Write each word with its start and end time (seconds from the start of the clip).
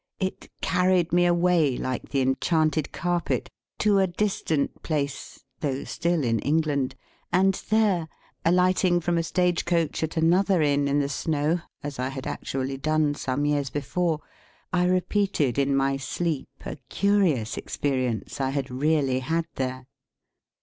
It 0.19 0.49
carried 0.61 1.13
me 1.13 1.27
away, 1.27 1.77
like 1.77 2.09
the 2.09 2.21
enchanted 2.21 2.91
carpet, 2.91 3.51
to 3.77 3.99
a 3.99 4.07
distant 4.07 4.81
place 4.81 5.43
(though 5.59 5.83
still 5.83 6.23
in 6.23 6.39
England), 6.39 6.95
and 7.31 7.53
there, 7.69 8.07
alighting 8.43 8.99
from 8.99 9.19
a 9.19 9.21
stage 9.21 9.63
coach 9.63 10.01
at 10.01 10.17
another 10.17 10.59
Inn 10.63 10.87
in 10.87 11.01
the 11.01 11.07
snow, 11.07 11.61
as 11.83 11.99
I 11.99 12.09
had 12.09 12.25
actually 12.25 12.77
done 12.77 13.13
some 13.13 13.45
years 13.45 13.69
before, 13.69 14.21
I 14.73 14.85
repeated 14.85 15.59
in 15.59 15.75
my 15.75 15.97
sleep 15.97 16.49
a 16.65 16.77
curious 16.89 17.55
experience 17.55 18.41
I 18.41 18.49
had 18.49 18.71
really 18.71 19.19
had 19.19 19.45
there. 19.53 19.85